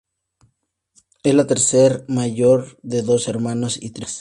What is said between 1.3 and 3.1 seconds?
la tercera mayor de